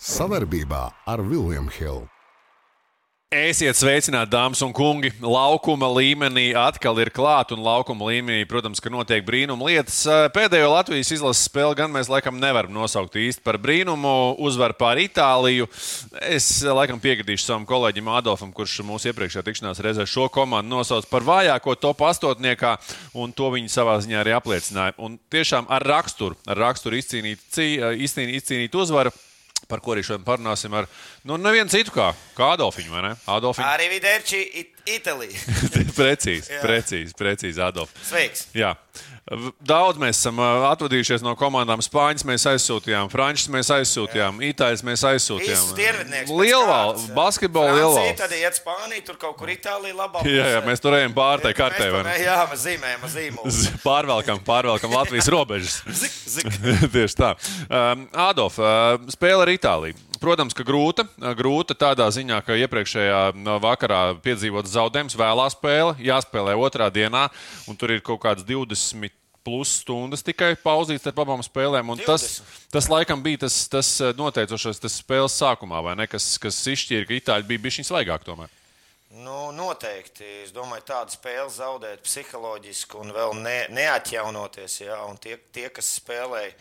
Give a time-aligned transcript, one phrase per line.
[0.00, 2.06] Savarbībā ar Vilniņu Hildu.
[3.30, 5.10] Esiet sveicināti, dāmas un kungi.
[5.20, 10.00] Laukuma līmenī atkal ir klāta, un laukuma līmenī, protams, ka notiek brīnuma lietas.
[10.34, 14.40] Pēdējo Latvijas izlases spēli gan mēs laikam nevaram nosaukt īsti par brīnumu.
[14.40, 15.68] Uzvaru pār Itāliju.
[16.32, 21.28] Es laikam piekritīšu savam kolēģim Adolfam, kurš mūsu iepriekšējā tikšanās reizē šo komandu nosauca par
[21.28, 22.78] vājāko top astotniekā,
[23.12, 24.96] un to viņi savā ziņā arī apliecināja.
[24.98, 29.14] Un tiešām ar raksturu, ar raksturu izcīnīt, izcīnīt, izcīnīt uzvaru
[29.68, 30.88] par ko arī šodien parunāsim ar
[31.28, 33.00] nu, nevienu citu kā, kā Adolfiņu.
[33.30, 33.66] Adolfiņu.
[33.66, 34.42] Arī Vidērči,
[34.96, 35.44] Itālija.
[35.98, 37.92] precīzi, precīzi, precīzi, Adolf.
[38.08, 38.48] Sveiks!
[38.56, 38.74] Jā.
[39.62, 41.78] Daudz mēs esam atvadījušies no komandām.
[41.84, 45.68] Spāņus mēs aizsūtījām, Frančus mēs aizsūtījām, Itāļus mēs aizsūtījām.
[46.34, 48.18] Lielvalsts, basketbola lielvalsts.
[48.18, 50.26] Tad iet Spānija, tur kaut kur Itālija labāk.
[50.26, 51.86] Jā, jā, mēs tur ejam pār tai kartē.
[52.18, 53.54] Jā, mēs zīmējam zīmolu.
[53.84, 55.78] Pārvelkam, pārvelkam Latvijas robežas.
[56.02, 56.50] zik, zik.
[56.96, 57.34] Tieši tā.
[57.70, 60.08] Um, Adolf, uh, spēle ar Itāliju.
[60.20, 61.06] Protams, ka grūta.
[61.38, 63.22] Grūta tādā ziņā, ka iepriekšējā
[63.62, 67.30] vakarā piedzīvots zaudējums, vēlā spēle, jāspēlē otrā dienā,
[67.70, 71.92] un tur ir kaut kāds 20 plus stundas tikai pauzīts ar abām spēlēm.
[72.04, 72.40] Tas,
[72.72, 76.08] tas laikam bija tas, tas noteicošais tas spēles sākumā, vai ne?
[76.10, 78.52] Kas, kas izšķīra, ka itāļi bija bijuši svaigāk tomēr.
[79.10, 80.26] Nu, noteikti.
[80.44, 84.76] Es domāju, tādu spēli zaudēt psiholoģiski un vēl ne, neatjaunoties.
[84.84, 86.52] Jā, un tie, tie, kas spēlēja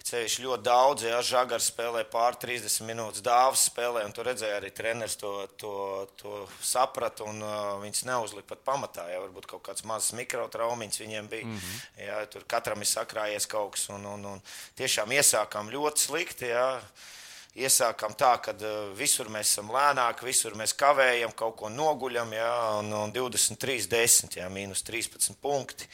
[0.00, 4.70] Ceļš ļoti daudz, ja Žagars spēlē pār 30 minūtes, dāvas spēlē, un tur redzēja arī
[4.72, 5.72] treneris to, to,
[6.16, 9.04] to saprata, un uh, viņas neuzlika pat pamatā.
[9.12, 11.46] Ja, varbūt kaut kāds mazs mikrotraumiņš viņiem bija.
[11.46, 12.06] Mm -hmm.
[12.06, 14.42] ja, tur katram ir sakrājies kaut kas, un, un, un
[14.80, 16.48] tiešām iesākām ļoti slikti.
[16.48, 16.80] Ja.
[17.50, 22.52] Iesākām tā, ka uh, visur mēs esam lēnāki, visur mēs kavējam, kaut ko noguļam, ja,
[22.78, 25.88] un, un 23, 10, ja, mīnus 13 punkti.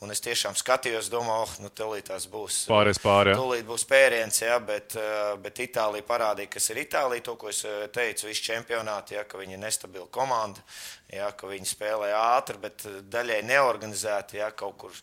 [0.00, 2.62] Un es tiešām skatījos, domāju, oh, nu, tūlīt tas būs.
[2.70, 3.36] Pārējais pārējais.
[3.36, 7.26] Tūlīt būs pēriens, jā, bet, eh, bet Itālija parādīja, kas ir Itālija.
[7.26, 10.64] To, ko es eh, teicu, visu čempionātu, jā, ka viņi ir nestabila komanda,
[11.12, 14.96] jā, ka viņi spēlē ātri, bet eh, daļai neorganizēti, jā, kaut kur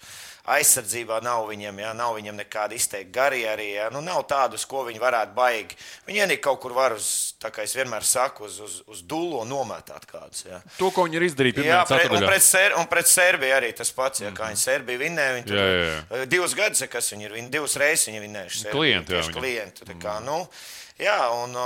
[0.47, 3.87] aizsardzībā nav viņiem, jā, nav viņiem nekāda izteikta garīgi.
[3.93, 5.77] Nu, nav tādus, ko viņi varētu baigi.
[6.07, 9.43] Viņi arī kaut kur var uz, tā kā es vienmēr saku, uz, uz, uz dūlo
[9.47, 10.45] nomētāt kādus.
[10.47, 10.61] Jā.
[10.79, 11.67] To, ko viņi ir izdarījuši.
[11.67, 14.21] Jā, pret, un, pret Ser, un pret Serbiju arī tas pats.
[14.23, 14.39] Jā, mm -hmm.
[14.39, 16.25] kā viņi Serbiju vinnēja, viņi tur jā, jā, jā.
[16.31, 18.63] divus gadus, kas viņi ir, viņi, divas reizes viņi vinnējuši.
[18.71, 19.25] Klienti, jā.
[19.35, 20.39] Klienti, tā kā, nu,
[21.03, 21.59] jā, un,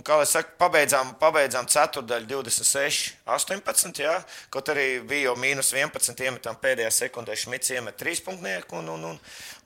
[0.00, 4.00] Un, kā jau teicu, pabeidzām, pabeidzām ceturdaļu 26, 18.
[4.00, 4.14] Jā,
[4.48, 8.78] kaut arī bija jau mīnus 11, iemetām pēdējā sekundē, Šmits iemet 3 punktnieku.
[8.80, 9.18] Un, un, un,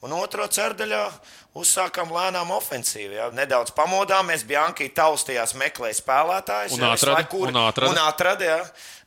[0.03, 1.05] un otro ceturdaļā
[1.55, 3.15] uzsākām lēnām ofensīvu.
[3.21, 3.31] Jā.
[3.37, 6.75] Nedaudz pamodāmies, Bjankī taustījās, meklēja spēlētājus.
[6.81, 7.28] Un atrada.
[7.39, 7.93] Un atrada.
[7.95, 8.61] Un atrada jā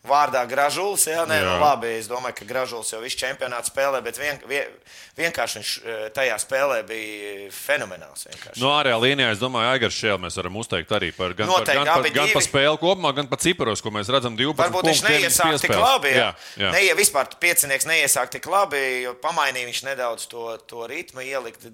[0.07, 1.05] vārdā Gražulis.
[1.09, 1.47] Jā, nē, jā.
[1.47, 4.73] Nu, labi, es domāju, ka Gražulis jau visu čempionātu spēlē, bet vien, vien,
[5.17, 8.27] vienkārši viņš e, tajā spēlē bija fenomenāls.
[8.29, 8.61] Vienkārši.
[8.63, 11.87] No ārējā līnijā, es domāju, Aigars Šēl mēs varam uzteikt arī par gan, Noteikti, par,
[11.87, 14.59] gan, par, gan par spēli kopumā, gan par ciparos, ko mēs redzam 12.
[14.61, 16.13] Varbūt viņš neiesāk tik labi.
[16.15, 16.29] Jā,
[16.59, 16.71] jā.
[16.75, 21.67] Neie, vispār piecinieks neiesāk tik labi, jo pamainīja viņš nedaudz to, to ritmu, ielikt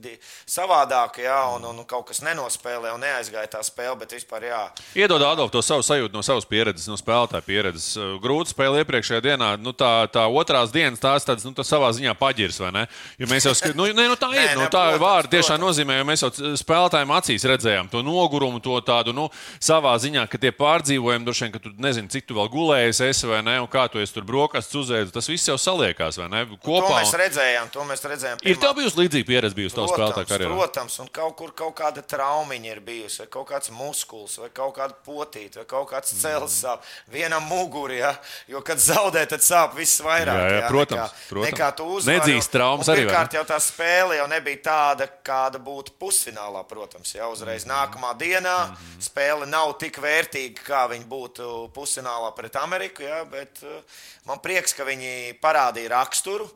[0.49, 4.63] savādāk, jā, un, un kaut kas nenospēlē un neaizgāja tā spēle, bet vispār jā.
[4.97, 7.93] Iedod Adolf to savu sajūtu no savas pieredzes, no spēlētāja pieredzes
[8.23, 9.53] grūta spēle iepriekšējā dienā.
[9.61, 12.85] Nu, tā, tā otrās dienas tās tādas, nu, tā savā ziņā paģirs, vai ne?
[13.21, 14.41] Jo mēs jau nu, ne, nu, tā ir.
[14.53, 18.61] Nē, nu, tā ir vārda tiešām nozīmē, jo mēs jau spēlētājiem acīs redzējām to nogurumu,
[18.63, 19.29] to tādu, nu,
[19.63, 23.29] savā ziņā, ka tie pārdzīvojumi, droši vien, ka tu nezini, cik tu vēl gulējies, esi
[23.29, 25.13] vai ne, un kā tu esi tur brokastis uzēdis.
[25.16, 26.44] Tas viss jau saliekās, vai ne?
[26.63, 26.88] Kopā.
[26.88, 28.41] To mēs redzējām, to mēs redzējām.
[28.41, 28.53] Pirmā...
[28.53, 30.53] Ir tev bijusi līdzīga pieredze bijusi tavā spēlētājā karjerā?
[30.53, 34.75] Protams, un kaut kur kaut kāda traumiņa ir bijusi, vai kaut kāds muskulis, vai kaut
[34.78, 36.84] kāda potīte, vai kaut kāds cels sāp.
[37.13, 38.13] Vienam mugurī, ja?
[38.50, 40.40] Jo, kad zaudē, tad sāp viss vairāk.
[40.40, 41.51] Jā, jā, jā, protams, nekā, protams.
[41.51, 42.19] nekā tu uzvari.
[42.19, 43.05] Nedzīst traumas arī.
[43.05, 47.16] Pirmkārt, jau tā spēle jau nebija tāda, kāda būtu pusfinālā, protams.
[47.16, 49.01] Jā, uzreiz mm nākamā dienā mm -hmm.
[49.13, 53.06] Spēle nav tik vērtīga, kā viņa būtu pusfinālā pret Ameriku.
[53.06, 53.84] Jā, bet uh,
[54.25, 56.50] man prieks, ka viņi parādīja raksturu.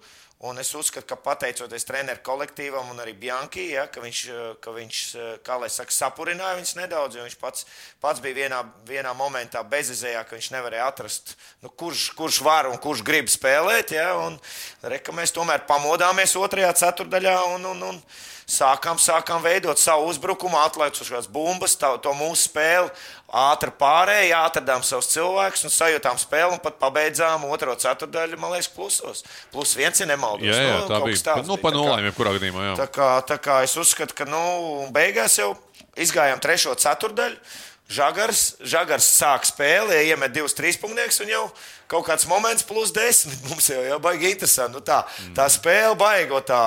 [0.46, 4.20] Un es uzskatu, ka pateicoties treneru kolektīvam un arī Bjankī, ja, ka viņš,
[4.62, 5.00] ka viņš
[5.42, 7.66] kā lai saka, sapurināja viņus nedaudz, jo viņš pats,
[8.04, 11.34] pats bija vienā, vienā momentā bezizējā, ka viņš nevarēja atrast,
[11.66, 13.96] nu, kurš, kurš var un kurš grib spēlēt.
[13.98, 14.38] Ja, un,
[14.86, 18.02] re, mēs tomēr pamodāmies otrajā ceturdaļā un, un, un
[18.46, 22.94] sākām, sākām veidot savu uzbrukumu, atlaicušās bumbas, tā, to mūsu spēli
[23.28, 28.70] ātri pārējām, atradām savus cilvēkus un sajūtām spēli un pat pabeidzām otro ceturdaļu, man liekas,
[28.72, 29.24] plusos.
[29.52, 30.48] Plus viens ir nemaldos.
[30.48, 31.22] Jā, jā, nu, tā bija.
[31.28, 32.70] Tāds nu, pa nulēm, jebkurā gadījumā.
[32.70, 32.76] Jā.
[32.80, 35.52] Tā kā, tā kā es uzskatu, ka, nu, beigās jau
[36.00, 37.42] izgājām trešo ceturdaļu.
[37.88, 41.44] Žagars, Žagars sāk spēli, iemet divus trīspunktus, un jau
[41.92, 43.40] kaut kāds moments plus desmit.
[43.50, 44.76] Mums jau ir baigi interesanti.
[44.78, 45.00] Nu tā,
[45.38, 46.60] tā spēle baigo tā,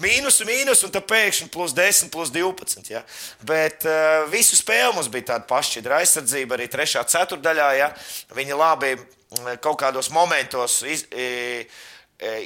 [0.00, 2.92] mīnus, mīnus, un tā pēkšņi plus desmit, plus divpadsmit.
[2.96, 3.04] Ja?
[3.46, 7.70] Bet uh, visu spēli mums bija tāda pašķidra aizsardzība arī trešā ceturdaļā.
[7.78, 7.92] Ja?
[8.36, 8.96] Viņi labi
[9.62, 10.80] kaut kādos momentos.
[10.88, 11.62] Iz, i,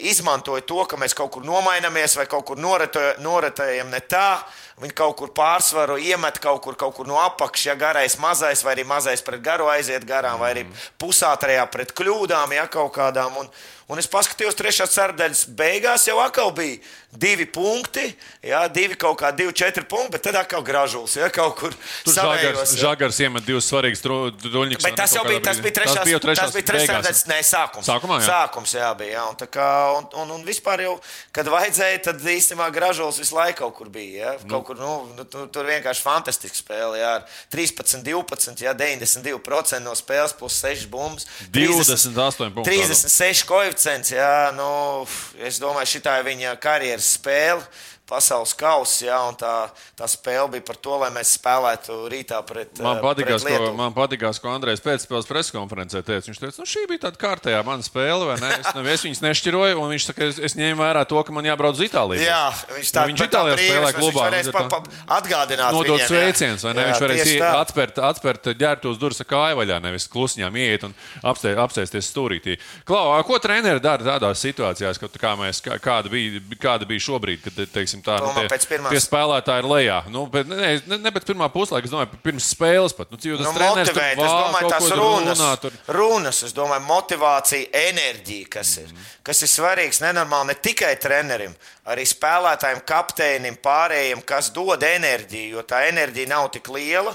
[0.07, 4.39] izmantoja to, ka mēs kaut kur nomainamies vai kaut kur noretējam ne tā.
[4.83, 8.73] Viņi kaut kur pārsvaru iemet kaut kur, kaut kur no apakšas, ja garais mazais, vai
[8.75, 10.65] arī mazais pret garu aiziet garām, vai arī
[10.99, 13.39] pusātrajā pret kļūdām, ja kaut kādām.
[13.39, 13.51] Un,
[13.85, 16.81] Un es paskatījos, trešā sārdaļas beigās jau atkal bija
[17.21, 18.05] divi punkti,
[18.43, 21.75] jā, divi kaut kā, divi, četri punkti, bet tad atkal gražulis, ja kaut kur
[22.09, 22.75] savējos.
[22.81, 24.83] Žagars, iemet divus svarīgus druļņus.
[24.83, 27.39] Bet tas jau bija, tas bija trešās, tas bija trešās, tas bija trešās sārdaļas, nē,
[27.47, 27.91] sākums.
[27.91, 28.31] Sākumā, jā.
[28.31, 29.27] Sākums, jā, bija, jā.
[29.31, 30.97] Un, tā kā, un, un, un vispār jau,
[31.37, 34.35] kad vajadzēja, tad īstenībā gražulis visu laiku kaut kur bija, jā.
[34.49, 34.63] Kaut nu.
[34.67, 37.15] kur, nu, nu, tur, vienkārši fantastiski spēle, jā.
[37.55, 41.29] 13, 12, jā, 92% no spēles plus 6 bumbas.
[41.55, 42.75] 28 punkti.
[42.75, 44.13] 36 koeficients koeficients.
[44.15, 45.07] Jā, nu,
[45.43, 47.65] es domāju, šī ir viņa karjeras spēle
[48.09, 49.53] pasaules kausa, ja, un tā,
[49.97, 53.71] tā spēle bija par to, lai mēs spēlētu rītā pret Man patīkās, pret Lietuvu.
[53.71, 56.29] ko, man patīkās, ko Andrejs pēcspēles preskonferencē teica.
[56.29, 58.51] Viņš teica, nu, šī bija tāda kārtējā mana spēle, vai ne?
[58.61, 61.49] Es, ne, es viņas nešķiroju, un viņš saka, es, es ņēmu vērā to, ka man
[61.49, 62.25] jābrauc uz Itāliju.
[62.25, 62.43] Jā,
[62.75, 64.29] viņš tā, nu, viņš Itālijā spēlē klubā.
[64.35, 64.81] Viņš pa, pa,
[65.19, 66.85] atgādināt nodot viņiem, sveiciens, vai ne?
[66.85, 71.55] Jā, viņš varēs atspērt, atspērt ģērbtos durvis ar kāju vaļā, nevis klusiņām ieiet un apstē,
[71.65, 72.59] apsēsties stūrītī.
[72.89, 77.43] Klau, ko treneri dara tādās situācijās, kad, kā mēs, kā, kāda, bija, kāda bija šobrīd,
[77.45, 78.95] kad, teiksim, tā, nu, tie, pirmās...
[78.95, 79.99] Tie spēlētāji ir lejā.
[80.11, 83.13] Nu, bet, ne, ne, ne pēc pirmā puslaika, es domāju, pirms spēles pat.
[83.13, 85.79] Nu, tas nu, treneris motivēt, tur es domāju, tās runas, runā, tur...
[85.99, 88.91] runas, es domāju, motivācija, enerģija, kas ir.
[88.91, 89.07] Mm.
[89.29, 91.55] Kas ir svarīgs nenormāli ne tikai trenerim,
[91.93, 97.15] arī spēlētājiem, kapteinim, pārējiem, kas dod enerģiju, jo tā enerģija nav tik liela.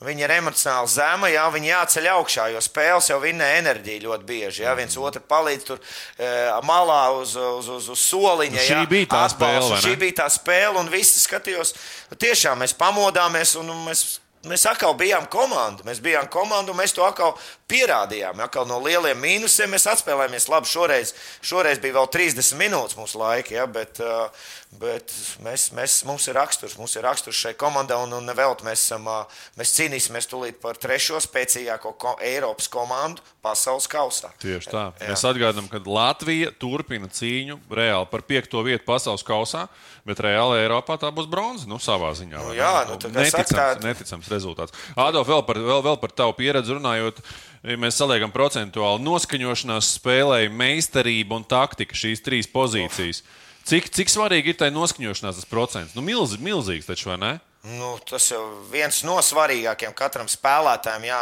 [0.00, 4.62] Viņa ir emocionāli zema, jā, viņa jāceļ augšā, jo spēles jau vinnē enerģiju ļoti bieži.
[4.64, 6.30] Jā, viens otru palīdz tur e,
[6.64, 8.56] malā uz, uz, uz, uz soliņa.
[8.56, 9.82] Nu, šī jā, bija tā atbalstu, spēle.
[9.84, 11.74] Šī bija tā spēle, un visi skatījās.
[12.16, 14.06] Tiešām mēs pamodāmies un mēs
[14.48, 15.84] Mēs atkal bijām komanda.
[15.84, 17.34] Mēs bijām komanda, un mēs to atkal
[17.70, 18.40] pierādījām.
[18.44, 20.70] Atkal no lieliem mīnusiem mēs atspēlējāmies labi.
[20.70, 21.14] Šoreiz,
[21.46, 24.50] šoreiz bija vēl 30 minūtes mūsu laika, ja, bet, uh,
[24.82, 25.14] bet
[25.44, 26.76] mēs, mēs, mums ir raksturs.
[26.80, 30.78] Mums ir raksturs šai komandai, un, un vēl mēs, esam, uh, mēs cīnīsimies tūlīt par
[30.80, 34.32] trešo spēcīgāko ko, Eiropas komandu pasaules kausā.
[34.42, 34.84] Tieši tā.
[35.00, 35.12] Jā.
[35.12, 39.66] Mēs atgādinām, ka Latvija turpina cīņu reāli par piekto vietu pasaules kausā.
[40.08, 41.68] Bet reāli Eiropā tā būs bronza.
[41.68, 42.40] Nu, savā ziņā.
[42.40, 43.66] Nu, jā, nu, neticams, tā...
[43.84, 44.74] neticams rezultāts.
[44.96, 47.20] Ādolf, vēl par, vēl, vēl par tavu pieredzi runājot.
[47.60, 53.20] Ja mēs saliekam procentuāli noskaņošanās, spēlēju meistarību un taktiku šīs trīs pozīcijas.
[53.68, 55.92] Cik, cik svarīgi ir tai noskaņošanās tas procents?
[55.92, 57.34] Nu, milz, milzīgs taču, vai ne?
[57.60, 58.40] Nu, tas jau
[58.72, 59.92] viens no svarīgākajiem.
[59.92, 61.18] Katram spēlētājam jā,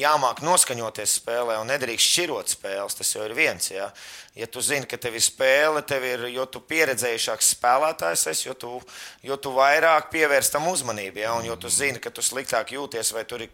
[0.00, 2.96] jāmāk noskaņoties spēlē un nedrīkst šķirot spēles.
[2.96, 3.68] Tas jau ir viens.
[3.68, 3.90] Jā.
[4.32, 8.56] Ja tu zini, ka tev ir spēle, tev ir, jo tu pieredzējušāks spēlētājs esi, jo
[8.56, 8.78] tu,
[9.20, 11.26] jo tu vairāk pievērst tam uzmanību.
[11.26, 13.52] Jā, un jo tu zini, ka tu sliktāk jūties vai tur ir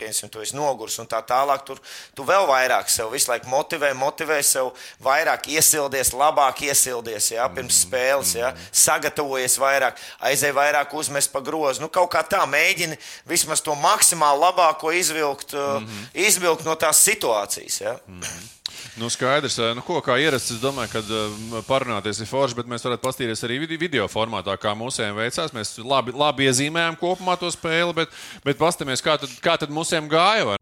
[0.00, 1.64] piemēram, tu esi noguris un tā tālāk.
[1.66, 1.80] Tur
[2.16, 4.72] tu vēl vairāk sev visu laiku motivē, motivē sev
[5.04, 10.00] vairāk iesildies, labāk iesildies, jā, pirms spēles, jā, sagatavojies vairāk,
[10.30, 11.84] aizēj vairāk uzmest pa grozu.
[11.84, 12.98] Nu, kaut kā tā mēģini
[13.28, 16.08] vismaz to maksimāli labāko izvilkt, mm -hmm.
[16.26, 17.80] izvilkt no tās situācijas.
[17.80, 17.98] Jā.
[18.06, 18.59] Mm -hmm.
[19.00, 20.54] Nu, skaidrs, eh, nu, ko kā ierasts.
[20.56, 24.74] Es domāju, ka uh, parunāties ir forši, bet mēs varētu paskatīties arī video formātā, kā
[24.78, 25.54] mūsiem veicās.
[25.56, 30.10] Mēs labi, labi iezīmējām kopumā to spēli, bet, bet paskatīsimies, kā tad, kā tad mūsiem
[30.10, 30.48] gāja.
[30.52, 30.58] Var?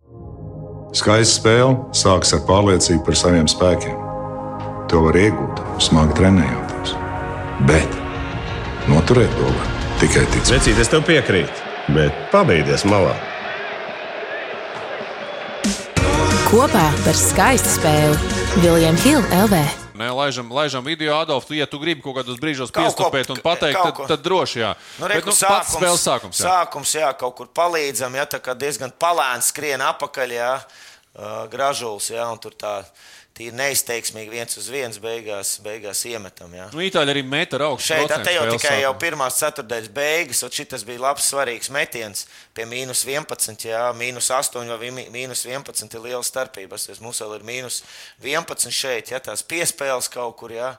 [0.97, 3.97] Skaista spēle sākas ar pārliecību par saviem spēkiem.
[4.89, 6.95] To var iegūt, smagi trenējoties.
[7.69, 7.99] Bet
[8.89, 10.55] noturēt to var tikai ticēt.
[10.57, 13.17] Vecīt, es tev piekrītu, bet pabeigties malā.
[16.49, 18.15] Kopā par skaistu spēli
[18.63, 19.59] Viljams Hilde LV.
[20.01, 24.01] Ne, laižam, laižam video, Adolf, ja tu gribi kaut kādos brīžos piestupēt un pateikt, tad,
[24.09, 24.71] tad droši jā.
[24.97, 26.41] Nu, re, Bet, nu, sākums, spēles sākums.
[26.41, 26.55] Jā.
[26.55, 32.09] Sākums, jā, kaut kur palīdzam, ja tā kā diezgan palēns skrien apakaļ, jā, uh, gražuls,
[32.15, 32.79] jā, un tur tā
[33.39, 36.53] tīri neizteiksmīgi viens uz viens beigās, beigās iemetam.
[36.55, 36.69] Jā.
[36.75, 37.93] Nu, Itāļi arī met ar augstu.
[37.93, 38.85] Šeit te jau tikai sākuma.
[38.85, 42.27] jau pirmās ceturtdaļas beigas, un šis bija labs, svarīgs metiens
[42.57, 46.81] pie mīnus 11, jā, mīnus 8 vai mīnus 11 ir liela starpība.
[47.05, 47.83] Mums vēl ir mīnus
[48.25, 50.55] 11 šeit, ja tās piespēles kaut kur.
[50.55, 50.75] Jā.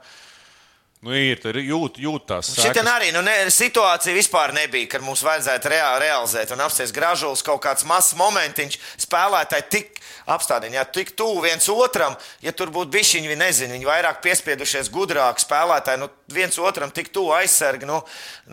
[0.99, 2.89] Nu, ir, tur jūt, jūt tās Šitien sekas.
[2.91, 7.61] arī nu, ne, situācija vispār nebija, kad mums vajadzētu rea realizēt un apsties gražulis kaut
[7.63, 8.75] kāds mazs momentiņš,
[9.05, 13.87] spēlētāji tik apstādini, ja tik tuvu viens otram, ja tur būtu bijuši viņi, nezinu, viņi
[13.87, 18.01] vairāk piespiedušies gudrāk spēlētāji, nu, viens otram tik tuvu aizsargi, nu,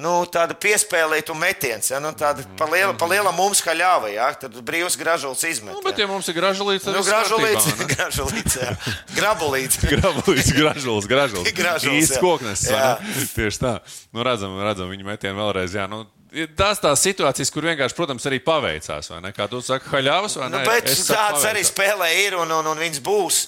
[0.01, 4.31] nu tāda piespēlīta metiens, ja, nu, tāda pa liela, pa liela mums kā ļāva, ja,
[4.39, 5.75] tad brīvs gražulis izmet.
[5.77, 8.73] Nu, bet, ja mums ir gražulīts, tad Nu, gražulīts, gražulīts, jā.
[9.19, 9.83] grabulīts.
[9.97, 11.53] Gražulīts, gražulis, gražulis.
[11.57, 12.15] Gražulis.
[12.37, 12.67] Koknes.
[13.37, 13.73] Tieši tā.
[14.15, 15.75] Nu, redzam, redzam viņu metienu vēlreiz.
[15.77, 16.05] Jā, nu,
[16.37, 19.11] ir tās situācijas, kur vienkārši, protams, arī paveicās.
[19.13, 19.33] vai ne?
[19.37, 20.67] Kā tu saki, haļāvas vai Nu, ne?
[20.69, 23.47] bet Es saku, tāds arī spēlē ir un, un, un viņš būs.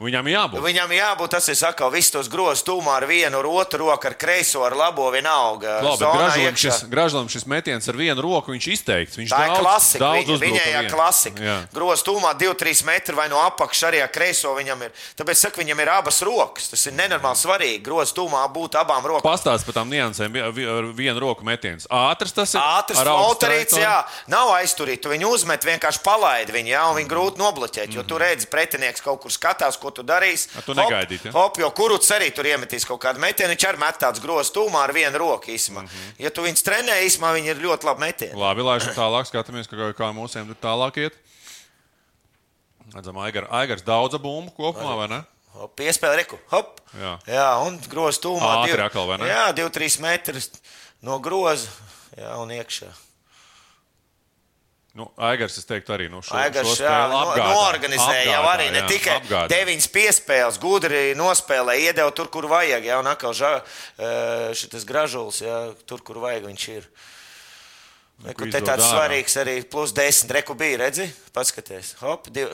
[0.00, 0.62] Viņam jābūt.
[0.64, 4.14] Viņam jābūt, tas ir sakau, visus tos grozus tūmā ar vienu, ar otru roku, ar
[4.16, 5.74] kreiso, ar labo vienalga.
[6.40, 6.72] Iekšā.
[6.88, 9.18] šis, šis metiens ar vienu roku, viņš izteikts.
[9.20, 10.00] Viņš Tā ir daudz, klasika.
[10.00, 11.56] daudz uzbruka viņai ir klasika.
[11.76, 14.94] Grozs tūmā 2-3 metri vai no apakšas arī ar kreiso viņam ir.
[15.20, 16.70] Tāpēc saka, viņam ir abas rokas.
[16.72, 17.82] Tas ir nenormāli svarīgi.
[17.84, 19.26] Grozs tūmā būt abām rokām.
[19.28, 21.84] Pastāst par tām niansēm, ar vienu roku metiens.
[21.92, 22.62] Ātrs tas ir.
[22.64, 23.04] Ātrs
[23.44, 23.84] trajektoriju.
[23.84, 23.98] jā,
[24.32, 25.04] nav aizturīts.
[25.04, 27.92] Tu viņu uzmet, vienkārši palaidi viņu, jā, un viņu grūti nobloķēt.
[28.00, 30.50] Jo tu redzi, pretinieks kaut kur skatās, ko tu darīsi.
[30.58, 31.34] A, tu negaidīti, ja?
[31.36, 33.52] Hop, jo kuruts arī tur iemetīs kaut kādu metienu.
[33.54, 35.84] Viņš arī met tāds grozs tūmā ar vienu roku īsumā.
[36.20, 38.38] Ja tu viņus trenē, īsumā viņi ir ļoti labi metieni.
[38.40, 41.18] Labi, laižam tālāk, skatāmies, kā, kā mūsiem tur tālāk iet.
[42.90, 45.20] Redzam, Aigar, Aigars daudz bumbu kopumā, vai ne?
[45.58, 46.78] Hop, Piespēle, reku, hop.
[46.98, 47.16] Jā.
[47.26, 48.50] jā un grozs tūmā.
[48.64, 49.30] Atkal, vai ne?
[49.30, 50.50] Jā, 2-3 metrus
[51.06, 51.70] no groza.
[52.18, 52.90] Jā, un iekšā.
[54.98, 57.52] Nu, Aigars, es teiktu, arī nu, šo, Aigars, šo jā, spēli no, apgādā.
[57.54, 59.50] noorganizēja jau arī ne jā, tikai apgādā.
[59.52, 62.88] deviņas piespēles, gudri nospēlēja, iedeva tur, kur vajag.
[62.90, 63.36] Jā, un atkal
[64.58, 66.90] šis gražulis, jā, tur, kur vajag, viņš ir.
[68.20, 68.90] Reku, te izdod tāds ārā.
[68.98, 70.34] svarīgs arī plus 10.
[70.36, 71.94] Reku bija, redzi, paskaties.
[72.02, 72.50] Hop, div,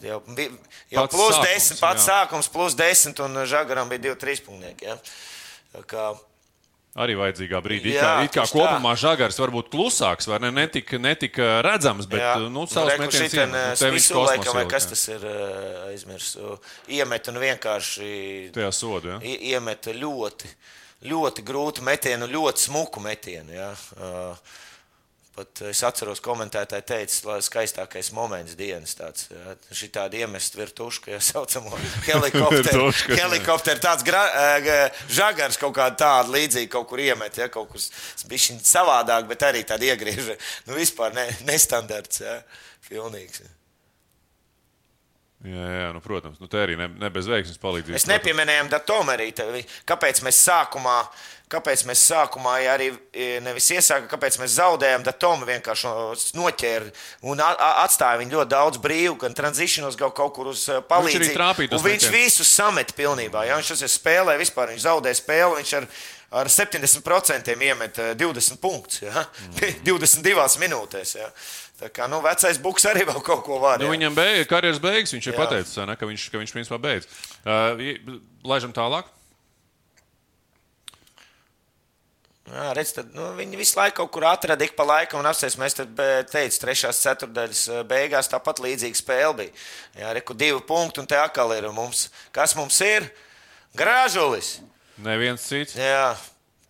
[0.00, 0.54] jau bija,
[0.94, 2.14] jau Pats plus sākums, 10, pats jā.
[2.14, 4.94] sākums, plus 10, un Žagaram bija 2-3 punktnieki.
[6.90, 7.02] Jā.
[7.04, 7.92] Arī vajadzīgā brīdī.
[7.94, 8.58] It Jā, kā, it kā tieši tā.
[8.64, 10.50] kopumā žagars var būt klusāks, vai ne?
[10.50, 12.32] Netika, netika redzams, bet Jā.
[12.50, 13.52] nu, metiens iemet.
[13.52, 15.20] Nu, eh, te viņš Svisu laikam, vai kas tas ir
[15.90, 18.10] aizmirsu, iemet un vienkārši
[18.52, 19.18] Tajā sodu, jā.
[19.22, 20.50] i- iemeta ļoti,
[21.06, 23.54] ļoti grūtu metienu, ļoti smuku metienu.
[23.54, 23.70] Ja?
[23.96, 24.36] Uh,
[25.40, 31.14] pat es atceros, komentētāji teica, lai skaistākais moments dienas tāds ja?- šī tāda iemest virtuška,
[31.14, 31.76] ja saucamo
[32.08, 32.88] helikopteru.
[33.10, 34.24] Helikopteru tāds gra,
[35.10, 37.48] žagars kaut kāda tāda līdzīga kaut kur iemet, ja?
[37.52, 37.90] kaut kas
[38.30, 40.36] bija savādāk, bet arī tāda iegrieža.
[40.68, 42.40] Nu, vispār ne, nestandarts, ja?
[42.88, 43.44] pilnīgs.
[45.40, 47.96] Jā, jā, nu, protams, nu, te arī ne, ne bez veiksmes palīdzības.
[47.96, 49.30] Mēs nepieminējām datumu arī.
[49.88, 50.96] Kāpēc mēs sākumā,
[51.50, 56.92] kāpēc mēs sākumā ja arī e, nevis iesākām, kāpēc mēs zaudējām datumu, vienkārši noķēra
[57.32, 61.72] un atstāja viņu ļoti daudz brīvu, gan tranzīšanos, gan kaut kur uz e, palīdzību.
[61.72, 62.12] Un viņš metienus.
[62.18, 63.48] visus samet pilnībā.
[63.48, 63.56] Ja?
[63.56, 65.62] Viņš tas spēlē vispār, viņš zaudē spēli.
[65.62, 65.88] Viņš ar,
[66.30, 69.02] ar 70% iemet e, 20 punktus.
[69.02, 69.24] Ja?
[69.50, 69.84] Mm.
[69.90, 71.14] 22 minūtēs.
[71.18, 71.30] Ja?
[71.80, 73.80] Tā kā nu, vecais buks arī vēl kaut ko var.
[73.80, 77.08] Nu, viņam bija karjeras beigas, viņš ir pateicis, ne, ka viņš, ka viņš principā beidz.
[77.40, 79.08] Uh, laižam tālāk.
[82.50, 85.54] Jā, redz, tad, nu, viņi visu laiku kaut kur atrada ik pa laikam, un apsēs,
[85.60, 89.52] mēs be- teicām, trešās ceturdaļas eh, beigās tāpat līdzīga spēle bija.
[90.00, 92.08] Jā, reku divi punkti, un te atkal ir mums.
[92.34, 93.06] Kas mums ir?
[93.78, 94.56] Grāžulis.
[95.04, 95.74] Neviens cits.
[95.78, 96.12] Jā,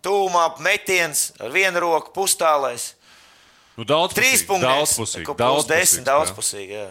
[0.05, 2.93] tūmā metiens ar vienu roku pustālais.
[3.79, 4.69] Nu, daudz Trīs punkti.
[4.69, 5.27] Daudzpusīgi.
[5.31, 6.05] Jā.
[6.11, 6.77] daudzpusīgi.
[6.77, 6.91] Jā.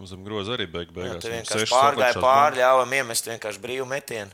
[0.00, 1.20] Uz zem groza arī beig, Jā, beigās.
[1.20, 4.32] tur Viņam vienkārši pārgāja pāri, ļāvām iemest vienkārši brīvu metienu.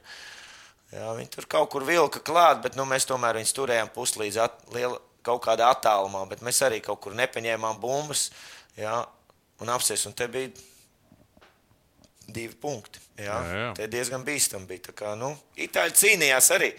[0.95, 4.61] Jā, viņi tur kaut kur vilka klāt, bet nu, mēs tomēr viņus turējām puslīdz at,
[4.75, 6.23] liela, kaut kādā attālumā.
[6.31, 8.29] Bet mēs arī kaut kur nepaņēmām bumbas.
[8.79, 9.01] Jā,
[9.63, 10.53] un apsies, un te bija
[12.27, 13.01] divi punkti.
[13.19, 13.69] Jā, Jā, jā.
[13.79, 14.89] Te diezgan bīstami bija.
[14.91, 16.73] Tā Kā, nu, Itāļi cīnījās arī.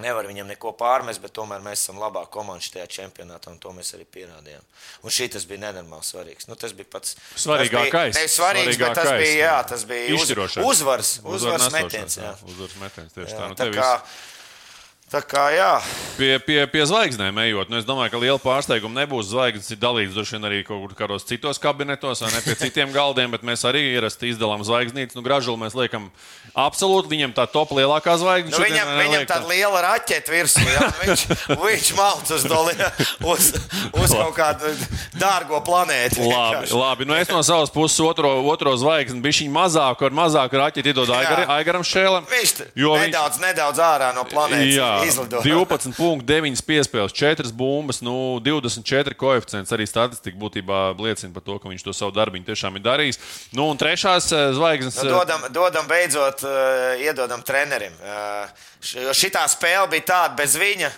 [0.00, 3.90] Nevar viņam neko pārmest, bet tomēr mēs esam labākā komanda šajā čempionātā, un to mēs
[3.98, 4.62] arī pierādījām.
[5.04, 6.46] Un šī tas bija nenormāli svarīgs.
[6.48, 8.14] Nu, tas bija pats Svarīgākais.
[8.14, 9.26] Tas bija, nevis svarīgs, bet tas Svarīgākais.
[9.26, 10.64] bija, jā, tas bija Izšķirošais.
[10.70, 12.16] uzvars, uzvars nesošais, metiens.
[12.22, 12.32] Jā.
[12.48, 13.48] Uzvaras metiens, tieši Jā, tā.
[13.52, 13.90] Nu, tā, te kā,
[15.10, 15.70] tā kā, jā.
[16.14, 19.30] Pie, pie, pie zvaigznēm ejot, nu, es domāju, ka liela pārsteiguma nebūs.
[19.32, 23.32] Zvaigznes ir dalītas droši vien arī kaut kādos citos kabinetos, vai ne pie citiem galdiem,
[23.34, 25.16] bet mēs arī ierasti izdalām zvaigznītes.
[25.18, 26.10] Nu, gražulu mēs liekam
[26.54, 28.52] absolūti, viņam tā top lielākā zvaigzne.
[28.54, 29.30] Nu, viņam, viņam tā.
[29.34, 30.64] tāda liela raķeite virsū.
[30.68, 31.24] jā, Viņš,
[31.58, 32.74] viņš malc uz, doli,
[33.32, 33.50] uz,
[33.96, 34.70] uz kaut kādu
[35.18, 36.22] dārgo planētu.
[36.28, 37.08] Labi, labi.
[37.08, 41.86] Nu, es no savas puses otro, otro zvaigzni viņa mazāku, ar mazāku raķeti iedod Aigaram
[41.86, 42.28] Šēlam.
[42.30, 44.74] Viņš Jo viņš- nedaudz, nedaudz ārā no planētas.
[44.76, 44.99] Jā.
[45.00, 49.72] 12,9 piespēles, 4 bumbas, nu, 24 koeficients.
[49.74, 53.20] Arī statistika būtībā liecina par to, ka viņš to savu darbu tiešām ir darījis.
[53.56, 54.98] Nu, un trešās eh, zvaigznes.
[55.02, 57.94] Nu, dodam, dodam beidzot, uh, iedodam trenerim.
[58.94, 60.90] Jo šitā spēle bija tāda bez viņa.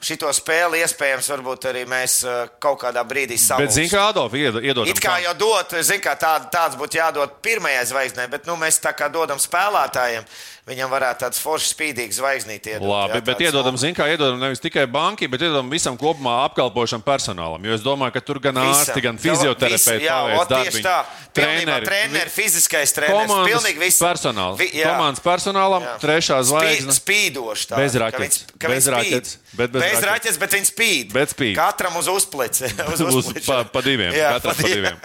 [0.00, 2.22] Šito spēli iespējams, varbūt arī mēs
[2.56, 3.88] kaut kādā brīdī Bet, zini, samulsim.
[3.92, 4.64] kā Adolf iedod.
[4.64, 8.56] iedodam It kā jau dot, zin, kā tā, tāds būtu jādod pirmajai zvaigznei, bet nu,
[8.56, 10.24] mēs tā kā dodam spēlētājiem,
[10.70, 12.86] viņam varētu tāds foršs, spīdīgs zvaigznīti iedot.
[12.88, 16.44] Labi, jā, bet iedodam, nu, zin, kā iedodam nevis tikai bankai, bet iedodam visam kopumā
[16.46, 17.60] apkalpošam personālam.
[17.66, 19.02] Jo es domāju, ka tur gan ārsti, visam.
[19.08, 20.96] gan fizioterapeiti paveic tā.
[21.34, 24.00] Pilnībā treneri, fiziskais treneris, Komandas pilnīgi viss.
[24.02, 24.58] personāls.
[24.58, 24.90] Vi, jā.
[24.90, 25.92] Komandas personālam Jā.
[26.02, 26.90] trešā zvaigzne.
[26.90, 27.66] Spī, spīdoši.
[27.70, 28.38] Tā, Bez ka raķetes.
[28.40, 30.38] viņš- ka Bez raķetes, bet bez bez raķetes.
[30.42, 31.12] bet viņš spīd.
[31.12, 31.54] Bet spīd.
[31.56, 32.64] Katram uz uzpleci.
[32.94, 33.46] uz Uz, uzpleci.
[33.46, 34.12] pa, pa diviem.
[34.12, 34.96] Jā, Katram pa diviem.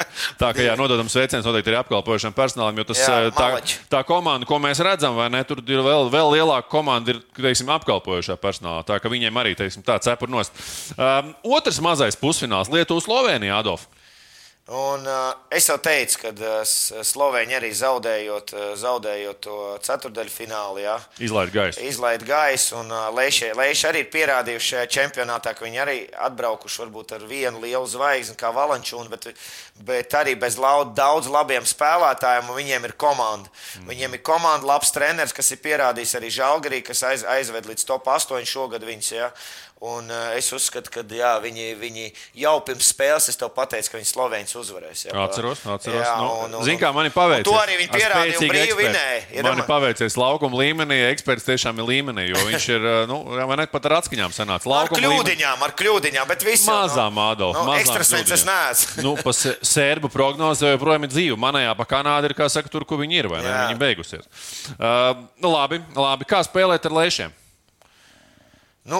[0.41, 4.01] Tā kā jā, nododam sveicienus noteikti arī apkalpojušam personālam, jo tas, Jā, eh, tā, tā
[4.07, 8.37] komanda, ko mēs redzam, vai ne, tur ir vēl, vēl lielāka komanda, ir teiksim, apkalpojušā
[8.41, 8.83] personālā.
[8.87, 10.55] Tā ka viņiem arī teiksim, tā cepur nost.
[10.97, 13.87] Um, otrs mazais pusfināls Lietuva-Slovenija, Adolf.
[14.67, 20.31] Un, uh, es jau teicu, ka uh, S- Slovēņi arī zaudējot, uh, zaudējot to ceturdaļu
[20.33, 21.83] finālu, jā, Izlaid gaisu.
[21.85, 22.79] izlaid gaisu.
[22.79, 23.51] Un uh, Leiši
[23.85, 28.49] arī ir pierādījuši šajā čempionātā, ka viņi arī atbraukuši varbūt ar vienu lielu zvaigzni, kā
[28.57, 29.27] Valančūnu, bet,
[29.85, 32.49] bet arī bez lau- daudz labiem spēlētājiem.
[32.49, 33.53] un Viņiem ir komanda.
[33.77, 33.85] Mm.
[33.93, 38.09] Viņiem ir komanda, labs treneris, kas ir pierādījis arī Žalgarī, kas aiz, aizved līdz top
[38.09, 38.81] 8 šogad.
[38.81, 39.29] Viņus, ja?
[39.83, 42.05] Un, uh, es uzskatu, ka jā, viņi, viņi
[42.41, 45.01] jau pirms spēles es tev pateicu, ka viņi Slovēņus uzvarēs.
[45.09, 45.99] Jā, Atceros, atceros.
[45.99, 47.43] Jā, nu, un- un- Zini, kā man ir paveicies.
[47.43, 49.19] un to arī viņi pierādīja un brīvi vinēja.
[49.19, 53.45] Man ir Iedomā- paveicies laukuma līmenī, eksperts tiešām ir līmenī, jo viņš ir, nu, jā,
[53.51, 54.63] vai ne, pat ar atskaņām sanāca.
[54.65, 55.19] Ar Laukuma līmenī.
[55.19, 57.53] kļūdiņām, ar kļūdiņām, bet viss Mazām ādām.
[57.53, 59.03] Nu, ekstrasens es neesmu.
[59.03, 61.37] nu, pa sērbu prognoze joprojām ir dzīva.
[61.37, 63.49] Manējā pa Kanādu ir, kā saka, tur, kur viņi ir, vai ne?
[63.51, 63.69] Jā.
[63.69, 64.25] Viņi beigusies.
[64.79, 67.29] Uh, nu, labi, labi, kā spēlēt ar lēšiem?
[68.85, 68.99] Nu,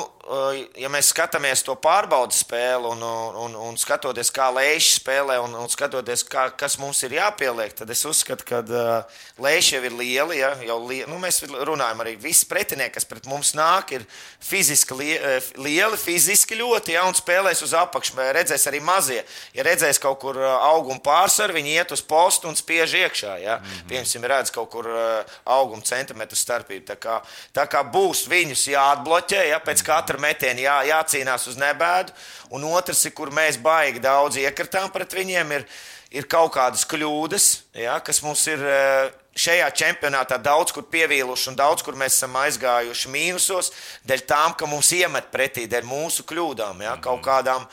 [0.82, 3.04] ja mēs skatāmies to pārbaudas spēli un,
[3.46, 7.92] un, un skatoties, kā Leiša spēlē un, un skatoties, kā, kas mums ir jāpieliek, tad
[7.94, 10.34] es uzskatu, ka uh, Leiša jau ir liela.
[10.34, 14.08] Ja, jau li, nu, mēs runājam arī, visi pretinieki, kas pret mums nāk, ir
[14.42, 18.18] fiziski lie, eh, lieli, fiziski ļoti, ja, un spēlēs uz apakšu.
[18.36, 19.22] Redzēs arī mazie.
[19.54, 23.38] Ja redzēs kaut kur uh, auguma pārsvaru, viņi iet uz postu un spiež iekšā.
[23.44, 23.60] Ja.
[23.60, 23.88] Mm -hmm.
[23.94, 26.86] Piemēram, redz kaut kur uh, auguma centimetru starpību.
[26.90, 27.22] Tā kā,
[27.54, 32.16] tā kā būs viņus jāatbloķē, ja pēc katra metiena jā, jācīnās uz nebēdu.
[32.56, 35.68] Un otrs, ir, kur mēs baigi daudz iekritām pret viņiem, ir,
[36.16, 38.66] ir kaut kādas kļūdas, ja, kas mums ir.
[38.66, 43.68] eh, Šajā čempionātā daudz kur pievīluši un daudz kur mēs esam aizgājuši mīnusos,
[44.08, 47.66] dēļ tām, ka mums iemet pretī, dēļ mūsu kļūdām, ja, kaut kādām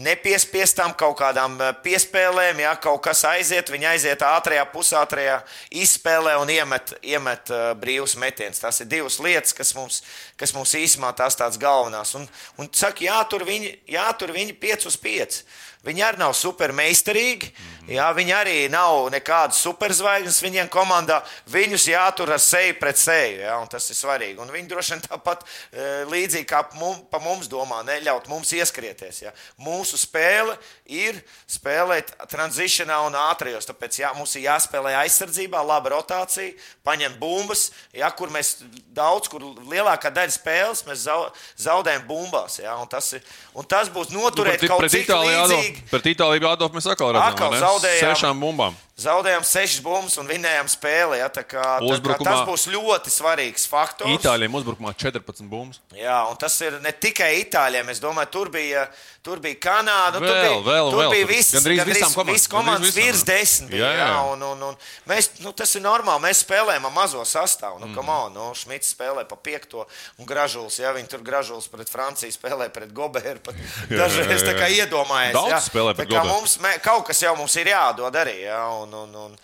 [0.00, 5.38] nepiespiestām, kaut kādām eh, piespēlēm, ja kaut kas aiziet, viņi aiziet ātrajā, pusātrajā
[5.82, 8.62] izspēlē un iemet, iemet uh, brīvus metienus.
[8.62, 10.02] Tas ir divas lietas, kas mums,
[10.40, 12.14] kas mums īsumā tās tādas galvenās.
[12.18, 12.28] Un,
[12.60, 15.42] un saka, jātur viņi, jātur viņi 5 uz 5.
[15.80, 17.46] Viņi arī nav supermeistarīgi,
[17.88, 21.22] jā, viņi arī nav nekādas superzvaigznes viņiem komandā.
[21.48, 24.36] Viņus jātur ar seju pret seju, jā, un tas ir svarīgi.
[24.44, 29.22] Un viņi droši vien tāpat e, līdzīgi kā mum, pa mums domā, neļaut mums ieskrieties.
[29.24, 29.32] Jā.
[29.64, 36.52] Mūsu spēle ir spēlēt tranzīšanā un ātrijos, tāpēc jā, mums ir jāspēlē aizsardzībā, laba rotācija,
[36.84, 38.58] paņemt bumbas, jā, kur mēs
[38.92, 42.60] daudz, kur lielākā daļa spēles mēs zau- zaudējam bumbās.
[42.60, 43.24] Jā, un, tas ir,
[43.56, 45.69] un tas būs noturēt Nu, kaut cik līdzīgi.
[45.90, 48.14] Pret Itāliju Adolf mēs atkal redzam, Atkal zaudējām.
[48.14, 48.76] Sešām bumbām.
[49.00, 51.20] Zaudējām sešas bumbas un vinējām spēli.
[51.20, 54.12] Ja, tā kā, tā kā Uzbrukumā- tas būs ļoti svarīgs faktors.
[54.18, 55.80] Itāļiem uzbrukumā 14 bumbas.
[55.96, 57.88] Jā, un tas ir ne tikai itāļiem.
[57.90, 58.86] Es domāju, tur bija,
[59.22, 60.20] tur bija Kanāda.
[60.20, 62.94] nu, tur Vēl, bija, vēl, tur vēl, bija viss, gandrīz gandrīz visām komandām, visas komandas
[62.94, 63.28] virs jā.
[63.32, 63.72] desmit.
[63.72, 64.08] Jā, jā, jā.
[64.10, 64.20] jā.
[64.32, 64.76] Un, un, un
[65.08, 66.24] mēs, nu, tas ir normāli.
[66.26, 67.80] Mēs spēlējam ar mazo sastāvu.
[67.80, 68.12] Nu, mm.
[68.16, 69.86] on, nu, Šmits spēlē pa piekto
[70.18, 70.78] un Gražuls.
[70.82, 73.40] Ja, viņi tur Gražuls pret Franciju spēlē pret Goberu.
[73.44, 73.56] pat
[74.00, 75.34] Dažreiz tā kā iedomājies.
[75.36, 75.62] Daudz jā.
[75.70, 76.34] spēlē pret Goberu.
[76.34, 78.42] Mums, mē, kaut kas jau mums ir jādod arī.
[78.44, 79.36] Ja, un, un, un,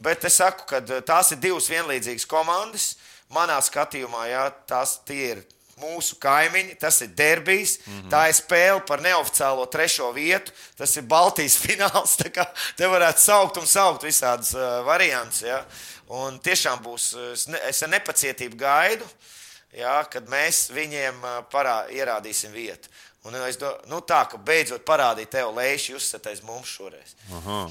[0.00, 2.94] Bet es saku, ka tās ir divas vienlīdzīgas komandas.
[3.30, 5.42] Manā skatījumā, jā, tās ir
[5.80, 7.78] mūsu kaimiņi, tas ir derbijs.
[7.84, 8.10] Mm -hmm.
[8.12, 10.52] Tā ir spēle par neoficiālo trešo vietu.
[10.76, 12.16] Tas ir Baltijas fināls.
[12.76, 15.42] Te varētu saukt un saukt visādas uh, variantus.
[15.42, 15.64] Ja?
[16.08, 19.04] Un tiešām būs, es, ne, es ar nepacietību gaidu,
[19.72, 21.20] ja, kad mēs viņiem
[21.52, 22.88] parā, ierādīsim vietu.
[23.24, 27.14] Un es domāju, nu tā, ka beidzot parādīt tev lēši, uzsēties mums šoreiz.
[27.36, 27.70] Aha.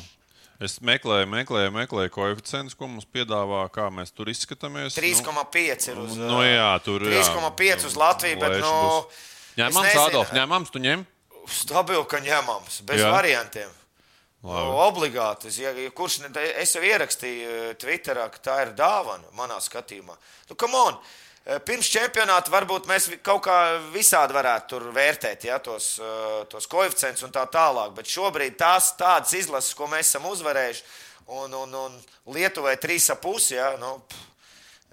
[0.59, 4.97] Es meklēju, meklēju, meklēju koeficientus, ko mums piedāvā, kā mēs tur izskatāmies.
[4.99, 7.15] 3,5 ir uz, Nu, jā, tur ir.
[7.15, 8.73] 3,5 uz Latviju, bet, nu,
[9.59, 9.95] Ņemams.
[10.05, 11.03] Adolf, ņemams, tu ņem?
[11.49, 13.09] Stabilu, ka ņemams, bez Jā.
[13.11, 13.71] variantiem.
[14.39, 14.67] Labi.
[14.69, 15.49] Nu, obligāti.
[15.49, 16.21] Es, ja, ja kurš,
[16.61, 20.15] es jau ierakstīju eh, Twitterā, ka tā ir dāvana manā skatījumā.
[20.47, 20.99] Nu, come on!
[21.45, 23.57] Eh, pirms čempionāta varbūt mēs kaut kā
[23.93, 27.93] visādi varētu vērtēt ja, tos, eh, tos koeficientus un tā tālāk.
[27.97, 30.83] Bet šobrīd tās tādas izlases, ko mēs esam uzvarējuši,
[31.39, 31.99] un, un, un
[32.33, 34.28] Lietuvai trīs ap pusi, ja, nu, pff,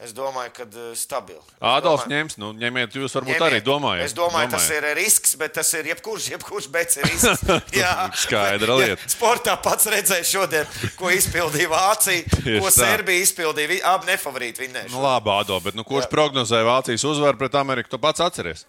[0.05, 1.41] es domāju, ka stabili.
[1.61, 3.47] Ādams domāju- ņems, nu, ņemiet, jūs varbūt Ņemiet.
[3.49, 4.05] arī domājat.
[4.05, 4.77] Es domāju, tas Domājat.
[4.91, 6.69] ir risks, bet tas ir jebkurš, jebkurš
[7.01, 7.43] ir risks.
[7.81, 9.09] Jā, Skaidra Ja, lieta.
[9.09, 12.23] sportā pats redzēja šodien, ko izpildīja Vācija,
[12.61, 12.71] ko.
[12.71, 13.81] Serbija izpildīja.
[13.95, 14.91] Abi nefavorīti vinnēja.
[14.93, 18.67] Nu, labi, Ado, bet nu, kurš prognozēja Vācijas uzvaru pret Ameriku, tu pats atceries?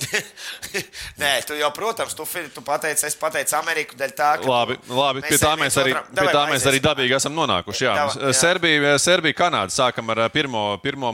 [1.20, 2.24] Nē, tu jau, protams, tu,
[2.54, 4.48] tu pateici, es pateicu Ameriku dēļ tā, ka.
[4.48, 7.84] Labi, labi pie tā mēs arī, pie tā mēs arī dabīgi esam nonākuši.
[7.84, 7.94] Jā.
[7.98, 8.32] Davai, jā.
[8.38, 11.12] Serbija, Serbija, Kanāda sākam ar ā, pirmo, pirmo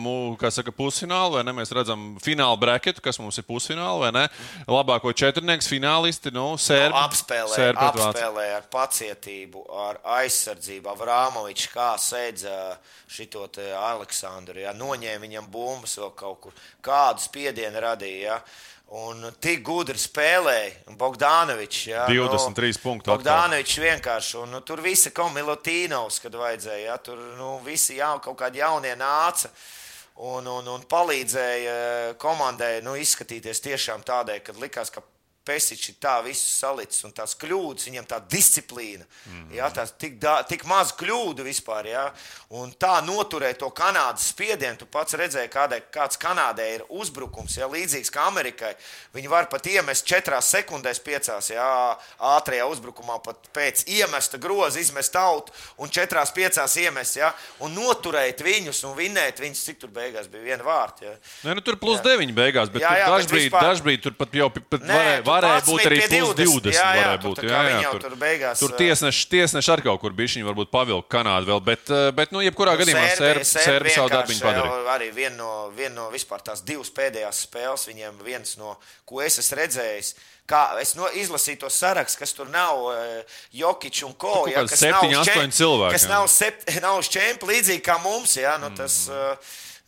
[0.55, 1.55] saka, pusfinālu, vai ne?
[1.59, 4.25] Mēs redzam finālu braketu, kas mums ir pusfināls, vai ne?
[4.71, 6.97] Labāko četrnieks finālisti, nu, Serbi.
[7.03, 8.09] Apspēlēja, Serbi pret Vāciju.
[8.13, 10.95] apspēlēja ar pacietību, ar aizsardzību.
[10.95, 12.57] Avrāmovičs kā sēdza
[13.11, 18.39] šito te Aleksandru, ja, noņēma viņam bumbas vēl kaut kur, kādu spiedienu radīja.
[18.39, 18.43] Ja.
[18.89, 21.81] Un tik gudri spēlēja Bogdanovičs.
[21.91, 23.19] Ja, 23 punktu atkal.
[23.21, 24.39] Bogdanovičs vienkārši.
[24.41, 26.87] Un, nu, tur visi kā Milotīnovs, kad vajadzēja.
[26.87, 29.53] Ja, tur nu, visi jau kaut kādi jaunie nāca.
[30.25, 35.05] Un, un, un palīdzēja komandai nu, izskatīties tiešām tādai, kad likās, ka
[35.49, 39.07] Pesičs ir tā visu salicis un tās kļūdas, viņam tā disciplīna.
[39.09, 39.33] Mm.
[39.33, 39.55] -hmm.
[39.57, 41.89] jā, tās tik, da, tik maz kļūdu vispār.
[41.89, 42.05] Jā,
[42.61, 44.77] un tā noturēt to Kanādas spiedienu.
[44.79, 48.75] Tu pats redzēji, kādai, kāds Kanādai ir uzbrukums, jā, līdzīgs kā Amerikai.
[49.17, 51.69] Viņi var pat iemest četrās sekundēs, piecās, jā,
[52.21, 57.33] ātrajā uzbrukumā, pat pēc iemesta groza, izmest autu un četrās, piecās iemest, jā,
[57.65, 61.05] un noturēt viņus un vinnēt viņus, cik tur beigās bija viena vārta.
[61.09, 61.15] jā.
[61.49, 64.49] Nu, tur plus 9 beigās, bet Jā, jā, jā, dažbrīd, vispār- dažbrīd tur pat jau
[64.51, 66.69] pat Nē, varēja, varēja 11 būt arī pie plus 20.
[66.69, 66.77] 20.
[66.77, 70.03] Jā, jā, tur būt, tā kā viņi jau tur beigās, tur tiesneši, tiesneši ar kaut
[70.05, 74.13] kur bija viņi varbūt pavilka Kanādu vēl, bet, bet nu, jebkurā gadījumā Serbi Serbi savu
[74.13, 74.81] darbiņu padarīja.
[74.95, 78.75] Arī viena no, vien no vispār tās divas pēdējās spēles, viņiem viens no,
[79.09, 80.13] ko es esmu redzējis.
[80.49, 82.87] Kā es no, izlasīju to sarakstu, kas tur nav
[83.53, 84.31] Jokic un Ko.
[84.47, 86.09] Tur kādi kas septiņi, nav uz astoņi čem- cilvēki, Kas jā.
[86.15, 88.33] nav, sept, nav čempionu līdzīgi kā mums.
[88.41, 89.37] Ja, nu, tas, uh,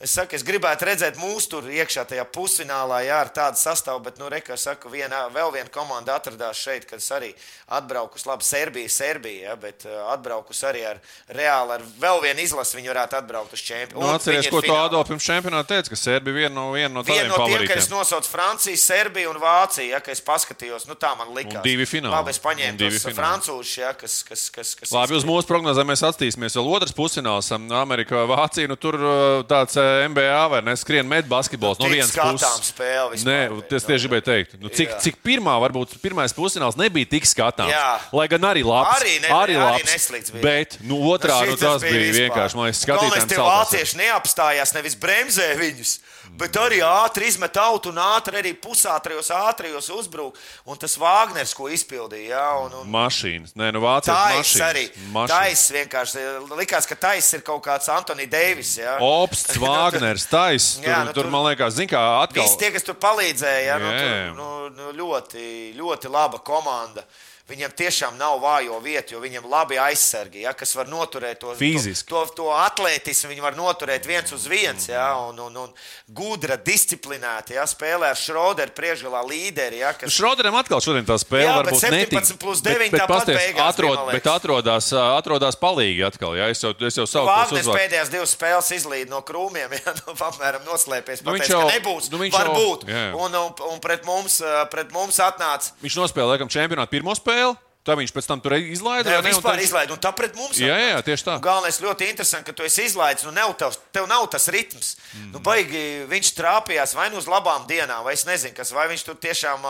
[0.01, 4.17] Es, saku, es gribētu redzēt mūsu tur iekšā tajā pusfinālā, jā, ar tādu sastāvu, bet,
[4.17, 7.29] nu, reka, es saku, viena, vēl viena komanda atradās šeit, kas arī
[7.77, 12.79] atbraukus, labi, Serbija, Serbija, ja, bet uh, atbraukus arī ar reāli, ar vēl vienu izlasi,
[12.79, 14.07] viņi varētu atbraukt uz čempionu.
[14.07, 14.73] Nu, atceries, ko tu.
[14.73, 17.77] Ado pirms čempionāta teica, ka Serbi viena no, viena no Viena tādiem no tiem, ka
[17.77, 17.93] es favorītiem.
[17.99, 21.61] nosaucu Franciju, Serbiju un Vāciju, ja, ka es paskatījos, nu tā man likās.
[21.61, 22.17] Un divi fināli.
[22.17, 23.17] Labi, es paņēmu fināli.
[23.21, 26.57] francūšus, ja, kas, kas, kas, kas Labi, uz mūsu prognozēm mēs attīstīsimies.
[26.57, 28.71] Vēl otrs pusfināls, um, Amerikā, Vācija.
[28.71, 30.75] Nu, tur uh, tāds uh, NBA vai ne?
[30.79, 32.71] Skrien met basketbols no Tik vienas puses.
[32.71, 34.55] spēle vispār, Nē, tas nu, tieši gribēju teikt.
[34.63, 34.99] Nu, cik, jā.
[35.07, 37.73] cik pirmā, varbūt pirmais pusfināls nebija tik skatāms.
[37.75, 37.99] Jā.
[38.15, 38.95] Lai gan arī labs.
[39.01, 40.43] Arī ne- arī arī labs neslikts bija.
[40.47, 42.21] Bet nu, otrā, nu, Šitas tas bija vispār.
[42.31, 42.55] vienkārši.
[42.61, 45.99] Man liekas, skatītājiem tie vācieši neapstājās, nevis bremzē viņus,
[46.39, 50.37] bet arī ātri izmet autu un ātri arī pusātrajos ātrijos uzbruk.
[50.69, 53.57] Un tas Vāgners, ko izpildīja, jā, un, un Mašīnas.
[53.59, 54.67] Nē, nu, Tais mašīnas.
[54.69, 54.85] arī.
[55.15, 55.33] Mašīnas.
[55.35, 56.27] Tais vienkārši
[56.61, 58.77] likās, ka Tais ir kaut kāds Antoni Deivis.
[58.81, 58.99] Jā.
[59.05, 60.71] Opsts, Vāgners, Tais.
[60.79, 62.45] Tur, Jā, nu, tur, tur- man liekas, zin kā atkal.
[62.45, 64.05] Visi tie, kas tur palīdzēja, ja, nu, Jā.
[64.05, 67.05] tur, nu, nu, ļoti, ļoti laba komanda.
[67.51, 72.07] Viņam tiešām nav vājo vietu, jo viņam labi aizsargi, ja, kas var noturēt to Fiziski.
[72.13, 73.33] To, to, to atlētismu.
[73.33, 75.73] Viņi var noturēt viens uz viens, ja, un, un, un
[76.15, 77.55] gudra, disciplinēta.
[77.59, 79.81] Ja, spēlē ar Šroderu priekšgalā līderi.
[79.83, 82.39] Ja, kas, Šroderam atkal šodien tā spēle Jā, bet varbūt 17 netika.
[82.45, 86.37] plus Bet- 9 bet tāpat pasties, beigās atrod, bet atrodas, ā, atrodas palīgi atkal.
[86.39, 90.15] Jā, es jau, es jau savu Vāgners pēdējās divas spēles izlīd no krūmiem, ja nu,
[90.15, 91.25] apmēram noslēpies.
[91.25, 92.11] Nu, Nu, pateica, jau- ka nebūs.
[92.11, 92.87] nu, Nu, viņš var jau- būt.
[92.91, 93.05] jā.
[93.17, 95.73] Un, un, un pret, mums, pret mums atnāca.
[95.83, 97.40] Viņš nospēlēja laikam čempionātu pirmo spēli.
[97.81, 99.09] Tā viņš pēc tam tur izlaida.
[99.15, 100.91] Jā, vispār tad- izlaid, un tā pret mums Jā, atnāca.
[100.93, 101.35] jā, tieši tā.
[101.39, 104.97] Un Galvenais ļoti interesanti, ka tu esi izlaidis, nu nav tev, tev nav tas ritms.
[105.17, 105.31] Mm.
[105.33, 109.05] Nu, baigi, viņš trāpījās vai nu uz labām dienām, vai es nezinu, kas, vai viņš
[109.09, 109.65] tur tiešām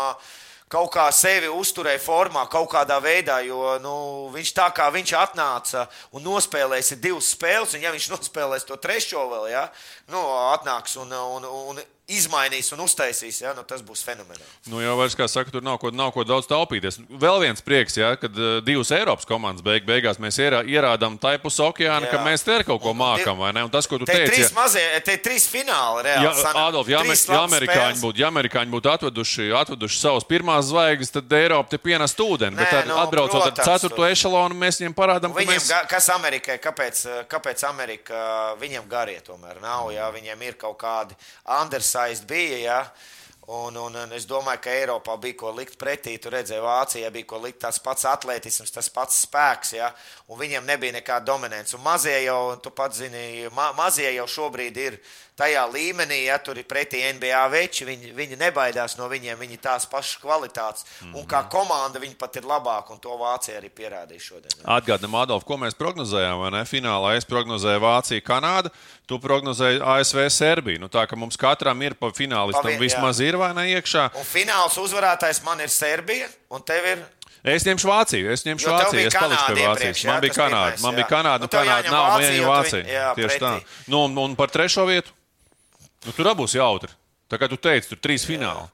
[0.71, 3.95] kaut kā sevi uzturēja formā, kaut kādā veidā, jo nu,
[4.35, 8.77] viņš tā kā viņš atnāca un nospēlēs ir divas spēles, un ja viņš nospēlēs to
[8.77, 9.65] trešo vēl, ja,
[10.11, 10.19] nu,
[10.55, 11.83] atnāks un, un, un
[12.17, 14.43] izmainīs un uztaisīs, ja, nu, tas būs fenomenāli.
[14.71, 16.99] Nu, jau vairs, kā saka, tur nav ko, nav ko daudz taupīties.
[17.11, 21.37] Vēl viens prieks, ja, kad uh, divas Eiropas komandas beig, beigās mēs ierā, ierādām tai
[21.43, 22.13] pusē okeāna, Jā.
[22.17, 23.63] ka mēs te kaut ko mākam, vai ne?
[23.65, 26.27] Un tas, ko tu Te teici, trīs mazie, te trīs fināli reāli.
[26.27, 26.69] Ja, sanāk.
[26.71, 31.71] Adolf, ja, ja, amerikāņi būtu, ja amerikāņi būtu atveduši, atveduši savus pirmās zvaigznes, tad Eiropa
[31.71, 32.59] te pienest ūdeni.
[32.59, 35.69] Bet Nē, ar, nu, atbraucot ar protams, ceturto tur- ešalonu, mēs viņiem parādām, ka mēs.
[35.71, 38.21] ga- kas Amerikai, kāpēc, kāpēc Amerika,
[38.61, 41.17] viņiem garie tomēr nav, ja viņiem ir kaut kādi
[42.01, 42.91] undersized bija, ja,
[43.53, 46.13] Un, un, un es domāju, ka Eiropā bija ko likt pretī.
[46.23, 49.73] Tur redzēja, Vācijā bija ko likt tas pats atletisms, tas pats spēks.
[49.75, 49.89] Ja?
[50.31, 51.75] Un viņiem nebija nekāda dominants.
[51.75, 55.01] Un mazie jau, tu pats zini, ma mazie jau šobrīd ir
[55.41, 59.87] tajā līmenī, ja tur ir pretī NBA veči, viņi, viņi nebaidās no viņiem, viņi tās
[59.91, 60.85] pašas kvalitātes.
[60.85, 61.19] Mm -hmm.
[61.19, 64.53] Un kā komanda viņi pat ir labāka, un to Vācija arī pierādīja šodien.
[64.65, 66.47] Atgādinām, Adolf, ko mēs prognozējām?
[66.71, 68.71] Finālā es prognozēju Vāciju, Kanādu,
[69.11, 70.79] tu prognozēji ASV, Serbiju.
[70.85, 73.27] Nu, tā ka mums katram ir pa finālistam Pa vien- vismaz jā.
[73.33, 74.05] ir vai ne iekšā.
[74.15, 77.03] Un fināls uzvarētājs man ir Serbija, un tev ir
[77.43, 79.79] Es ņemšu Vāciju, es ņemšu Jo Vāciju, bija es palikšu pie Vācijas.
[79.81, 81.11] iepriekš, Man jā, bija tas Kanāda, pirmais, man bija jā.
[81.11, 82.83] Kanāda, Nu, Kanāda nav, man tu Vācija.
[82.85, 83.53] jā, Tieši tā.
[83.55, 83.65] pretī.
[83.89, 85.09] Nu, un, un par trešo vietu?
[86.05, 86.91] Nu, tur abos jautri.
[87.31, 88.69] Tā kā tu teici, tur trīs fināli.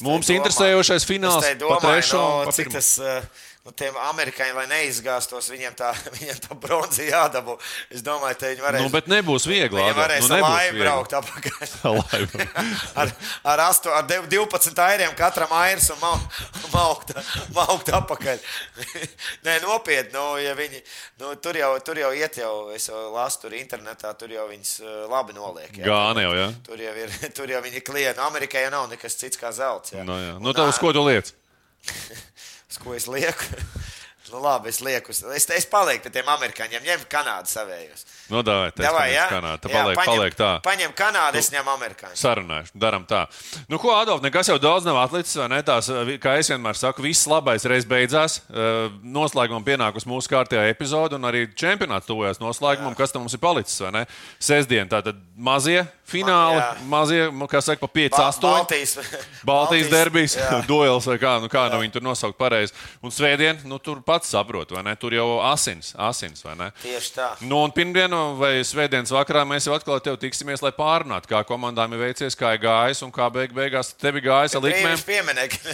[0.00, 2.72] Mums domāju- interesējošais fināls te pa domāju, trešo no, pa cik pirmo.
[2.72, 3.22] tas, eh,
[3.66, 7.56] nu, tiem amerikāņiem, lai neizgāstos, viņiem tā, viņiem tā bronza jādabū.
[7.90, 8.84] Es domāju, te viņi varēs.
[8.86, 9.80] Nu, bet nebūs viegli.
[9.82, 10.84] Viņi varēs nu, nu, nebūs laivu viegli.
[10.86, 11.74] braukt apakaļ.
[13.02, 13.10] Ar,
[13.52, 16.20] ar, asto, ar dev- 12 airiem katram airs un mau-
[16.72, 17.10] maukt,
[17.56, 18.38] maukt apakaļ.
[19.46, 20.80] Nē, nopietni, nu, ja viņi,
[21.24, 24.72] nu, tur, jau, tur jau iet, jau, es jau lasu tur internetā, tur jau viņas
[25.10, 25.72] labi noliek.
[25.80, 25.84] jā.
[25.90, 26.46] Gāne jau, jā.
[26.70, 28.22] Tur jau ir, tur jau viņi kliedz.
[28.26, 29.92] Amerikai jau nav nekas cits kā zelts.
[29.96, 30.06] jā.
[30.06, 30.36] Nu, jā.
[30.38, 31.34] Nu, tev uz tā- ko tu liec?
[32.70, 33.44] Uz ko es lieku?
[34.32, 35.12] Nu, labi, es lieku.
[35.36, 36.82] Es, es palieku pie tiem amerikāņiem.
[36.86, 38.04] Ņem Kanādu savējos.
[38.32, 39.24] Nu, davai, teic, Davai, ka jā?
[39.26, 39.60] mēs Kanādā.
[39.62, 40.50] Tā Jā, paliek, paņem- paliek tā.
[40.66, 42.18] Paņem Kanādu, es ņemu amerikāņu.
[42.18, 43.20] Sarunājuši, darām tā.
[43.70, 45.62] Nu, ko, Adolf, nekas jau daudz nav atlicis, vai ne?
[45.62, 48.40] Tās, eh, kā es vienmēr saku, viss labais reiz beidzās.
[48.50, 53.38] Eh, Noslēgumam pienākus mūsu kārtējā epizode, un arī čempionāts tuvojās noslēgumam, kas tam mums ir
[53.38, 54.06] palicis, vai ne?
[54.40, 56.82] Sestdien tātad mazie fināli, jā.
[56.86, 58.40] mazie, nu, kā saka, pa 5, Ba- 8.
[58.42, 58.98] Baltijas,
[59.44, 60.60] Baltijas derbijas, jā.
[60.70, 62.72] duels vai kā, nu, kā nu viņi tur nosaukt pareizi.
[63.02, 64.96] Un svētdien, nu, tur pats saprot, vai ne?
[64.96, 66.70] Tur jau asins, asins, vai ne?
[66.82, 67.28] Tieši tā.
[67.44, 71.92] Nu, un pirmdienu vai svētdienas vakarā mēs jau atkal tevi tiksimies, lai pārunātu, kā komandām
[71.94, 74.96] ir veicies, kā ir gājis un kā beig beigās tev ir gājis ar likmēm.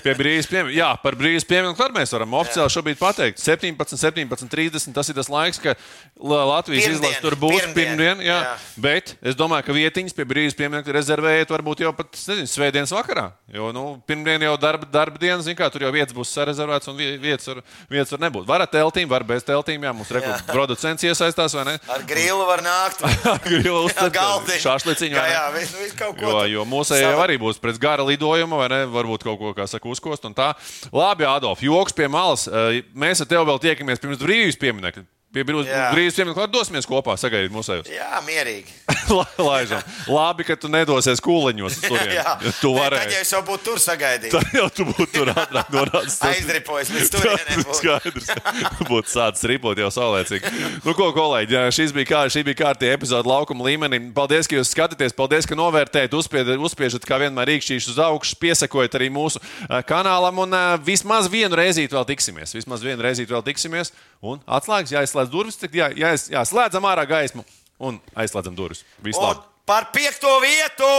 [0.02, 0.74] Pie brīvības piemēra.
[0.76, 1.76] Jā, par brīvības piemēru.
[1.78, 4.92] Kad mēs varam oficiāli šobrīd pateikt, 17, 17, 30.
[4.96, 5.76] Tas ir tas laiks, ka
[6.22, 8.24] La- Latvijas izlase tur būs pirmdien, pirmdien.
[8.26, 8.38] Jā.
[8.48, 8.56] jā.
[8.82, 13.28] Bet es domāju, ka vietiņas pie brīvības piemēra rezervējot varbūt jau pat nezinu, svētdienas vakarā.
[13.52, 16.96] Jo nu, pirmdien jau darba, darba dienas, zin kā tur jau vietas būs sarezervētas un
[16.96, 18.31] vie- vietas var, vietas var nebūt.
[18.48, 19.84] Var ar teltīm, var bez teltīm.
[19.84, 21.74] Jā, mums rekur producents iesaistās vai ne?
[21.92, 23.04] Ar grilu var nākt.
[23.50, 24.60] Gribu Jā, galdiņu.
[24.64, 25.16] Šāšliciņu.
[25.18, 26.30] Jā, jā, viss, viss kaut ko.
[26.32, 28.80] Jo, jo mūsējie sava- arī būs pēc gara lidojuma, vai ne?
[28.92, 30.54] Varbūt kaut ko, kā saka, uzkost un tā.
[30.92, 32.48] Labi, Adolf, joks pie malas.
[32.94, 35.04] Mēs ar tevi vēl tiekamies pirms brīvības pieminekļa.
[35.32, 37.86] Pie brīvības pieminekļa dosimies kopā, sagaidīt mūsējos.
[37.88, 38.74] Jā, mierīgi.
[39.48, 39.80] Laižam.
[40.12, 42.16] Labi, ka tu nedosies turieni.
[42.18, 43.14] Jā, Tu Nē, Tad varēji.
[43.16, 44.32] jau es jau būtu tur sagaidījis.
[44.34, 46.18] Tad jau tu būtu tur ātrāk norādījis.
[46.28, 47.56] Aizdripojis līdz turienei.
[47.62, 47.78] būtu.
[47.80, 48.28] Skaidrs.
[48.88, 50.52] Būtu sācis ripot jau saulēcīgi.
[50.84, 54.02] Nu, ko, kolēģi, jā, šis bija, kā, šī bija kārtī epizode laukuma līmenī.
[54.16, 58.98] Paldies, ka jūs skatāties, paldies, ka novērtējat, uzspiedat, uzspiežat, kā vienmēr rīkšķīši uz augšu, piesakojat
[59.00, 60.44] arī mūsu ā, kanālam.
[60.44, 62.52] Un ā, vismaz vienu reizīti vēl tiksimies.
[62.58, 63.92] Vismaz vienu reizīti vēl tiksimies.
[64.22, 67.44] Un atslēgas, jāizslēdz durvis, tad jā, jā, jā, slēdzam ārā gaismu
[67.82, 68.84] un aizslēdzam durvis.
[69.02, 69.44] Labi.
[69.66, 70.90] par piekto vietu,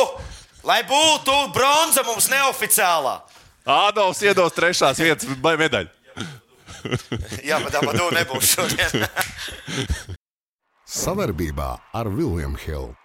[0.68, 3.20] lai būtu bronza mums neoficiālā.
[3.64, 5.92] Ādams iedos trešās vietas vai medaļu.
[7.48, 7.80] Jā, bet tā
[8.12, 9.06] nebūs šodien.
[10.84, 13.03] Savarbībā ar Vilniņu Hildu.